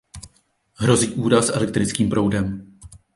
[0.81, 2.45] Hrozí úraz elektrickým proudem.